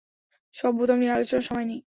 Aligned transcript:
সব 0.55 0.71
বোতাম 0.77 0.97
নিয়ে 0.99 1.15
আলোচনার 1.15 1.47
সময় 1.47 1.65
নেই। 1.65 1.81